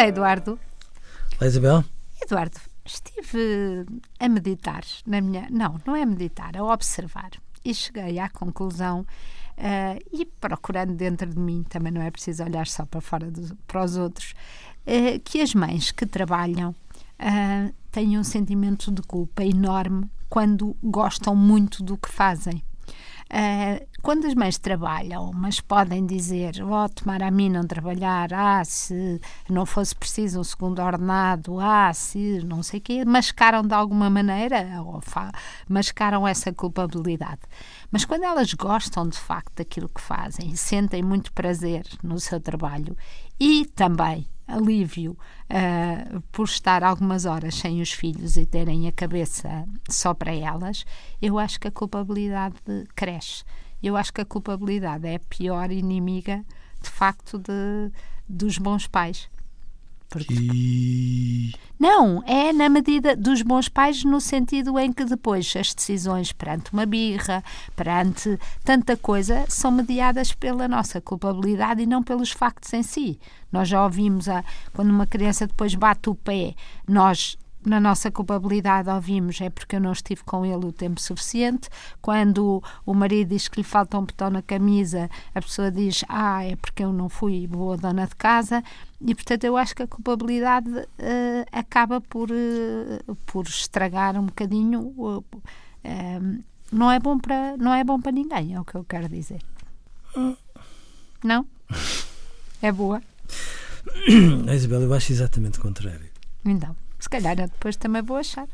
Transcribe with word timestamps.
Ora, 0.00 0.08
Eduardo. 0.08 0.58
Olá, 1.38 1.46
Isabel. 1.46 1.84
Eduardo, 2.22 2.56
estive 2.86 3.84
a 4.18 4.28
meditar 4.30 4.82
na 5.06 5.20
minha. 5.20 5.46
Não, 5.50 5.78
não 5.86 5.94
é 5.94 6.06
meditar, 6.06 6.56
a 6.56 6.64
observar. 6.64 7.32
E 7.62 7.74
cheguei 7.74 8.18
à 8.18 8.30
conclusão, 8.30 9.00
uh, 9.00 10.02
e 10.10 10.24
procurando 10.24 10.94
dentro 10.94 11.28
de 11.28 11.38
mim, 11.38 11.62
também 11.68 11.92
não 11.92 12.00
é 12.00 12.10
preciso 12.10 12.42
olhar 12.42 12.66
só 12.66 12.86
para 12.86 13.02
fora 13.02 13.30
do, 13.30 13.54
para 13.66 13.84
os 13.84 13.98
outros, 13.98 14.32
uh, 14.86 15.20
que 15.22 15.42
as 15.42 15.54
mães 15.54 15.90
que 15.90 16.06
trabalham 16.06 16.70
uh, 16.70 17.74
têm 17.92 18.18
um 18.18 18.24
sentimento 18.24 18.90
de 18.90 19.02
culpa 19.02 19.44
enorme 19.44 20.10
quando 20.30 20.74
gostam 20.82 21.36
muito 21.36 21.82
do 21.82 21.98
que 21.98 22.08
fazem. 22.08 22.62
Uh, 23.30 23.86
quando 24.02 24.26
as 24.26 24.34
mães 24.34 24.58
trabalham, 24.58 25.30
mas 25.34 25.60
podem 25.60 26.06
dizer, 26.06 26.54
oh, 26.62 26.88
tomar 26.88 27.22
a 27.22 27.30
mim 27.30 27.48
não 27.48 27.66
trabalhar, 27.66 28.32
ah, 28.32 28.64
se 28.64 29.20
não 29.48 29.66
fosse 29.66 29.94
preciso 29.94 30.40
um 30.40 30.44
segundo 30.44 30.80
ordenado, 30.80 31.58
ah, 31.60 31.92
se 31.92 32.42
não 32.44 32.62
sei 32.62 32.80
o 32.80 32.82
quê, 32.82 33.04
mascaram 33.04 33.62
de 33.62 33.74
alguma 33.74 34.08
maneira, 34.08 34.82
ou 34.82 35.00
mascaram 35.68 36.26
essa 36.26 36.52
culpabilidade. 36.52 37.40
Mas 37.90 38.04
quando 38.04 38.24
elas 38.24 38.54
gostam 38.54 39.08
de 39.08 39.18
facto 39.18 39.56
daquilo 39.56 39.88
que 39.88 40.00
fazem, 40.00 40.54
sentem 40.56 41.02
muito 41.02 41.32
prazer 41.32 41.84
no 42.02 42.18
seu 42.18 42.40
trabalho 42.40 42.96
e 43.38 43.66
também 43.66 44.26
alívio 44.50 45.12
uh, 45.12 46.20
por 46.32 46.44
estar 46.44 46.82
algumas 46.82 47.24
horas 47.24 47.54
sem 47.54 47.80
os 47.80 47.92
filhos 47.92 48.36
e 48.36 48.44
terem 48.44 48.88
a 48.88 48.92
cabeça 48.92 49.64
só 49.88 50.12
para 50.12 50.34
elas, 50.34 50.84
eu 51.22 51.38
acho 51.38 51.60
que 51.60 51.68
a 51.68 51.72
culpabilidade 51.72 52.56
cresce. 52.94 53.44
Eu 53.82 53.96
acho 53.96 54.12
que 54.12 54.20
a 54.20 54.24
culpabilidade 54.24 55.06
é 55.06 55.16
a 55.16 55.20
pior 55.20 55.70
inimiga, 55.70 56.44
de 56.80 56.90
facto, 56.90 57.38
de, 57.38 57.90
dos 58.28 58.58
bons 58.58 58.86
pais. 58.86 59.28
Porque... 60.10 60.34
E... 60.34 61.52
Não, 61.78 62.22
é 62.26 62.52
na 62.52 62.68
medida 62.68 63.14
dos 63.14 63.42
bons 63.42 63.68
pais, 63.68 64.04
no 64.04 64.20
sentido 64.20 64.76
em 64.78 64.92
que 64.92 65.04
depois 65.04 65.54
as 65.56 65.72
decisões 65.72 66.32
perante 66.32 66.72
uma 66.72 66.84
birra, 66.84 67.44
perante 67.76 68.38
tanta 68.64 68.96
coisa, 68.96 69.46
são 69.48 69.70
mediadas 69.70 70.32
pela 70.34 70.66
nossa 70.66 71.00
culpabilidade 71.00 71.82
e 71.82 71.86
não 71.86 72.02
pelos 72.02 72.32
factos 72.32 72.72
em 72.74 72.82
si. 72.82 73.20
Nós 73.52 73.68
já 73.68 73.82
ouvimos, 73.84 74.28
a, 74.28 74.44
quando 74.74 74.90
uma 74.90 75.06
criança 75.06 75.46
depois 75.46 75.74
bate 75.76 76.10
o 76.10 76.14
pé, 76.14 76.54
nós 76.88 77.38
na 77.64 77.78
nossa 77.78 78.10
culpabilidade 78.10 78.88
ouvimos 78.88 79.40
é 79.40 79.50
porque 79.50 79.76
eu 79.76 79.80
não 79.80 79.92
estive 79.92 80.22
com 80.24 80.44
ele 80.44 80.66
o 80.66 80.72
tempo 80.72 81.00
suficiente. 81.00 81.68
Quando 82.00 82.62
o 82.86 82.94
marido 82.94 83.28
diz 83.28 83.48
que 83.48 83.60
lhe 83.60 83.64
falta 83.64 83.98
um 83.98 84.04
botão 84.04 84.30
na 84.30 84.42
camisa, 84.42 85.10
a 85.34 85.42
pessoa 85.42 85.70
diz, 85.70 86.04
ah, 86.08 86.44
é 86.44 86.56
porque 86.56 86.82
eu 86.82 86.92
não 86.92 87.08
fui 87.08 87.46
boa 87.46 87.76
dona 87.76 88.06
de 88.06 88.16
casa. 88.16 88.62
E, 89.00 89.14
portanto, 89.14 89.44
eu 89.44 89.56
acho 89.56 89.74
que 89.74 89.82
a 89.82 89.86
culpabilidade 89.86 90.70
uh, 90.70 91.46
acaba 91.52 92.00
por, 92.00 92.30
uh, 92.30 93.16
por 93.26 93.46
estragar 93.46 94.18
um 94.18 94.26
bocadinho. 94.26 94.94
Uh, 94.96 95.24
não, 96.72 96.90
é 96.90 96.98
bom 96.98 97.18
para, 97.18 97.56
não 97.56 97.74
é 97.74 97.84
bom 97.84 98.00
para 98.00 98.12
ninguém, 98.12 98.54
é 98.54 98.60
o 98.60 98.64
que 98.64 98.74
eu 98.74 98.84
quero 98.84 99.08
dizer. 99.08 99.40
Não? 101.22 101.46
É 102.62 102.70
boa? 102.70 103.02
Isabel, 104.54 104.82
eu 104.82 104.94
acho 104.94 105.12
exatamente 105.12 105.58
o 105.58 105.62
contrário. 105.62 106.08
Então. 106.44 106.76
Se 107.00 107.08
calhar 107.08 107.34
depois 107.36 107.76
também 107.76 108.02
vou 108.02 108.18
achar. 108.18 108.46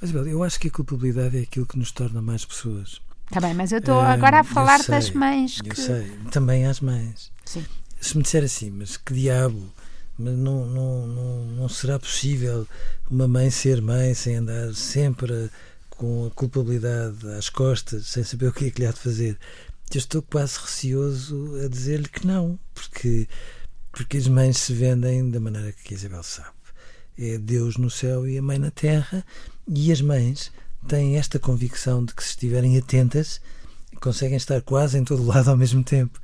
Mas, 0.00 0.12
eu 0.14 0.44
acho 0.44 0.60
que 0.60 0.68
a 0.68 0.70
culpabilidade 0.70 1.38
é 1.38 1.42
aquilo 1.42 1.66
que 1.66 1.78
nos 1.78 1.90
torna 1.90 2.22
mais 2.22 2.44
pessoas. 2.44 3.00
Está 3.26 3.40
bem, 3.40 3.54
mas 3.54 3.72
eu 3.72 3.78
estou 3.78 4.00
agora 4.00 4.40
a 4.40 4.44
falar 4.44 4.80
sei, 4.80 4.94
das 4.94 5.10
mães. 5.10 5.60
Que... 5.60 5.70
Eu 5.70 5.74
sei, 5.74 6.10
também 6.30 6.66
às 6.66 6.80
mães. 6.80 7.32
Sim. 7.44 7.64
Se 8.00 8.16
me 8.16 8.22
disser 8.22 8.44
assim, 8.44 8.70
mas 8.70 8.96
que 8.96 9.12
diabo, 9.12 9.70
mas 10.18 10.36
não, 10.36 10.66
não, 10.66 11.06
não, 11.06 11.44
não 11.46 11.68
será 11.68 11.98
possível 11.98 12.66
uma 13.10 13.26
mãe 13.26 13.50
ser 13.50 13.82
mãe 13.82 14.14
sem 14.14 14.36
andar 14.36 14.72
sempre 14.74 15.50
com 15.90 16.26
a 16.26 16.30
culpabilidade 16.30 17.28
às 17.36 17.48
costas, 17.48 18.06
sem 18.06 18.22
saber 18.22 18.46
o 18.46 18.52
que 18.52 18.66
é 18.66 18.70
que 18.70 18.80
lhe 18.80 18.86
há 18.86 18.92
de 18.92 19.00
fazer? 19.00 19.38
Eu 19.92 19.98
estou 19.98 20.22
quase 20.22 20.58
receoso 20.58 21.60
a 21.64 21.68
dizer-lhe 21.68 22.08
que 22.08 22.26
não, 22.26 22.58
porque, 22.72 23.28
porque 23.90 24.16
as 24.16 24.28
mães 24.28 24.58
se 24.58 24.72
vendem 24.72 25.30
da 25.30 25.40
maneira 25.40 25.72
que 25.72 25.92
a 25.92 25.96
Isabel 25.96 26.22
sabe 26.22 26.57
é 27.18 27.38
Deus 27.38 27.76
no 27.76 27.90
céu 27.90 28.26
e 28.28 28.38
a 28.38 28.42
mãe 28.42 28.58
na 28.58 28.70
terra, 28.70 29.24
e 29.66 29.90
as 29.90 30.00
mães 30.00 30.52
têm 30.86 31.16
esta 31.16 31.38
convicção 31.38 32.04
de 32.04 32.14
que 32.14 32.22
se 32.22 32.30
estiverem 32.30 32.78
atentas 32.78 33.40
conseguem 34.00 34.36
estar 34.36 34.60
quase 34.62 34.96
em 34.96 35.04
todo 35.04 35.26
lado 35.26 35.50
ao 35.50 35.56
mesmo 35.56 35.82
tempo. 35.82 36.20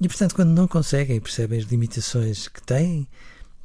E 0.00 0.08
portanto, 0.08 0.34
quando 0.34 0.50
não 0.50 0.68
conseguem, 0.68 1.20
percebem 1.20 1.58
as 1.58 1.64
limitações 1.64 2.48
que 2.48 2.62
têm 2.62 3.06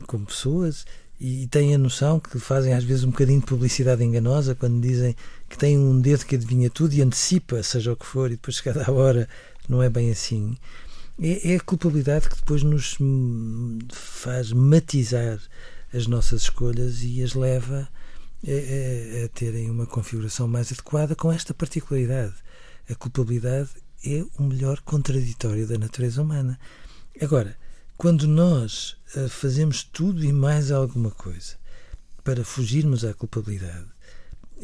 como 0.07 0.25
pessoas 0.25 0.85
e 1.19 1.47
têm 1.47 1.75
a 1.75 1.77
noção 1.77 2.19
que 2.19 2.39
fazem 2.39 2.73
às 2.73 2.83
vezes 2.83 3.03
um 3.03 3.11
bocadinho 3.11 3.41
de 3.41 3.45
publicidade 3.45 4.03
enganosa 4.03 4.55
quando 4.55 4.79
dizem 4.79 5.15
que 5.49 5.57
têm 5.57 5.77
um 5.77 5.99
dedo 5.99 6.25
que 6.25 6.35
adivinha 6.35 6.69
tudo 6.69 6.93
e 6.93 7.01
antecipa, 7.01 7.61
seja 7.61 7.91
o 7.91 7.97
que 7.97 8.05
for, 8.05 8.27
e 8.27 8.35
depois 8.35 8.55
chegada 8.55 8.85
a 8.87 8.91
hora 8.91 9.27
não 9.67 9.83
é 9.83 9.89
bem 9.89 10.09
assim. 10.11 10.55
É, 11.21 11.53
é 11.53 11.55
a 11.57 11.59
culpabilidade 11.59 12.29
que 12.29 12.37
depois 12.37 12.63
nos 12.63 12.97
faz 13.91 14.53
matizar 14.53 15.39
as 15.93 16.07
nossas 16.07 16.43
escolhas 16.43 17.03
e 17.03 17.23
as 17.23 17.33
leva 17.33 17.89
a, 18.47 19.21
a, 19.21 19.25
a 19.25 19.29
terem 19.29 19.69
uma 19.69 19.85
configuração 19.85 20.47
mais 20.47 20.71
adequada 20.71 21.15
com 21.15 21.31
esta 21.31 21.53
particularidade. 21.53 22.35
A 22.89 22.95
culpabilidade 22.95 23.69
é 24.05 24.23
o 24.37 24.43
melhor 24.43 24.79
contraditório 24.81 25.67
da 25.67 25.77
natureza 25.77 26.21
humana. 26.21 26.59
Agora, 27.21 27.57
quando 27.97 28.27
nós 28.27 28.95
uh, 29.15 29.27
fazemos 29.27 29.83
tudo 29.83 30.23
e 30.23 30.31
mais 30.31 30.71
alguma 30.71 31.11
coisa 31.11 31.57
para 32.23 32.45
fugirmos 32.45 33.03
à 33.03 33.13
culpabilidade, 33.13 33.87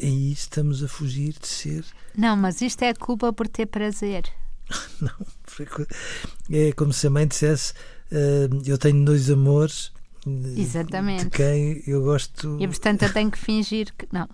aí 0.00 0.32
estamos 0.32 0.82
a 0.82 0.88
fugir 0.88 1.34
de 1.38 1.46
ser. 1.46 1.84
Não, 2.16 2.36
mas 2.36 2.60
isto 2.62 2.82
é 2.82 2.94
culpa 2.94 3.32
por 3.32 3.46
ter 3.46 3.66
prazer. 3.66 4.24
Não, 5.00 5.26
é 6.50 6.72
como 6.72 6.92
se 6.92 7.06
a 7.06 7.10
mãe 7.10 7.26
dissesse: 7.26 7.72
uh, 8.10 8.62
Eu 8.64 8.78
tenho 8.78 9.04
dois 9.04 9.30
amores, 9.30 9.92
Exatamente. 10.56 11.24
de 11.24 11.30
quem 11.30 11.82
eu 11.86 12.02
gosto. 12.02 12.56
E 12.60 12.66
portanto 12.66 13.02
eu 13.02 13.12
tenho 13.12 13.30
que 13.30 13.38
fingir 13.38 13.92
que. 13.96 14.06
Não, 14.12 14.28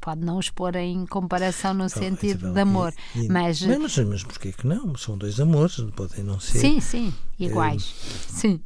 pode 0.00 0.24
não 0.24 0.38
os 0.38 0.50
pôr 0.50 0.76
em 0.76 1.06
comparação 1.06 1.72
no 1.72 1.84
oh, 1.84 1.88
sentido 1.88 2.52
de 2.52 2.60
amor. 2.60 2.92
E, 3.14 3.24
e, 3.24 3.28
mas... 3.28 3.62
Mas, 3.62 3.98
mas 3.98 4.22
porquê 4.24 4.52
que 4.52 4.66
não? 4.66 4.96
São 4.96 5.16
dois 5.16 5.40
amores, 5.40 5.80
podem 5.96 6.22
não 6.22 6.38
ser. 6.38 6.58
Sim, 6.58 6.80
sim, 6.80 7.14
iguais. 7.38 7.94
É... 8.28 8.32
Sim. 8.32 8.60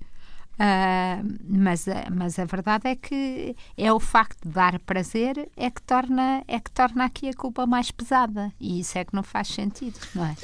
Uh, 0.52 1.38
mas, 1.48 1.86
mas 2.14 2.38
a 2.38 2.44
verdade 2.44 2.86
é 2.86 2.94
que 2.94 3.56
é 3.76 3.92
o 3.92 3.98
facto 3.98 4.46
de 4.46 4.52
dar 4.52 4.78
prazer 4.80 5.48
é 5.56 5.70
que 5.70 5.80
torna 5.82 6.44
é 6.46 6.60
que 6.60 6.70
torna 6.70 7.06
aqui 7.06 7.30
a 7.30 7.34
culpa 7.34 7.66
mais 7.66 7.90
pesada 7.90 8.52
e 8.60 8.78
isso 8.78 8.98
é 8.98 9.04
que 9.04 9.14
não 9.14 9.22
faz 9.22 9.48
sentido, 9.48 9.98
não 10.14 10.26
é? 10.26 10.36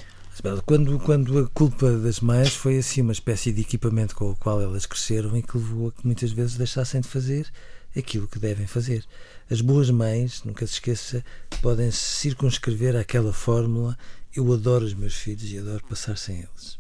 Quando, 0.65 0.99
quando 1.01 1.39
a 1.39 1.49
culpa 1.49 1.91
das 1.93 2.21
mães 2.21 2.55
foi 2.55 2.79
assim 2.79 3.01
uma 3.01 3.13
espécie 3.13 3.53
de 3.53 3.63
equipamento 3.63 4.15
com 4.15 4.31
o 4.31 4.37
qual 4.37 4.61
elas 4.61 4.87
cresceram 4.87 5.37
e 5.37 5.43
que 5.43 5.57
levou 5.57 5.89
a 5.89 5.93
que 5.93 6.07
muitas 6.07 6.31
vezes 6.31 6.57
deixassem 6.57 7.01
de 7.01 7.09
fazer 7.09 7.51
aquilo 7.97 8.29
que 8.29 8.39
devem 8.39 8.67
fazer. 8.67 9.05
As 9.51 9.61
boas 9.61 9.91
mães, 9.91 10.43
nunca 10.45 10.67
se 10.67 10.75
esqueça, 10.75 11.25
podem 11.63 11.91
se 11.91 11.99
circunscrever 11.99 12.95
àquela 12.97 13.33
fórmula 13.33 13.97
eu 14.35 14.53
adoro 14.53 14.85
os 14.85 14.95
meus 14.95 15.15
filhos 15.15 15.51
e 15.51 15.59
adoro 15.59 15.83
passar 15.85 16.17
sem 16.17 16.37
eles. 16.39 16.79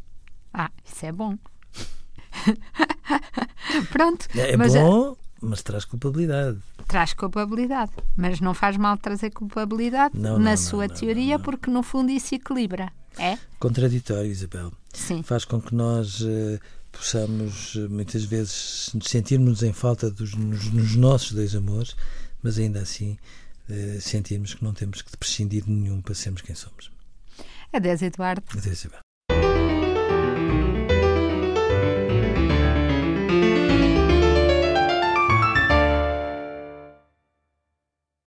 Ah, 0.52 0.70
isso 0.84 1.06
é 1.06 1.12
bom. 1.12 1.36
Pronto. 3.90 4.28
É, 4.36 4.52
é 4.52 4.56
mas 4.56 4.74
bom, 4.74 5.16
mas 5.40 5.62
traz 5.62 5.84
culpabilidade. 5.84 6.58
Traz 6.86 7.12
culpabilidade, 7.12 7.92
mas 8.16 8.40
não 8.40 8.54
faz 8.54 8.76
mal 8.76 8.96
trazer 8.96 9.30
culpabilidade 9.30 10.16
não, 10.16 10.38
na 10.38 10.50
não, 10.50 10.56
sua 10.56 10.86
não, 10.86 10.94
teoria, 10.94 11.38
porque 11.38 11.70
no 11.70 11.82
fundo 11.82 12.10
isso 12.10 12.34
equilibra. 12.34 12.92
É? 13.18 13.38
Contraditório, 13.58 14.30
Isabel. 14.30 14.72
Sim. 14.92 15.22
Faz 15.22 15.44
com 15.44 15.60
que 15.60 15.74
nós 15.74 16.20
uh, 16.20 16.58
possamos, 16.92 17.74
uh, 17.74 17.88
muitas 17.90 18.24
vezes, 18.24 18.90
sentirmos 19.02 19.62
em 19.62 19.72
falta 19.72 20.10
dos, 20.10 20.34
nos, 20.34 20.72
nos, 20.72 20.94
nossos 20.94 21.32
dois 21.32 21.54
amores, 21.54 21.96
mas 22.42 22.58
ainda 22.58 22.80
assim 22.80 23.18
uh, 23.68 24.00
sentirmos 24.00 24.54
que 24.54 24.64
não 24.64 24.72
temos 24.72 25.02
que 25.02 25.16
prescindir 25.16 25.64
de 25.64 25.70
nenhum 25.70 26.00
para 26.00 26.14
sermos 26.14 26.42
quem 26.42 26.54
somos. 26.54 26.90
Adeus, 27.72 28.02
Eduardo. 28.02 28.42
Adeus, 28.50 28.78
Isabel. 28.78 29.07